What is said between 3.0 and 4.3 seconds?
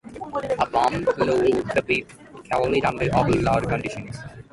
overload conditions.